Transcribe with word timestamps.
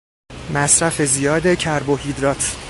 مصرف 0.53 1.01
زیاد 1.01 1.47
کربوهیدرات 1.55 2.55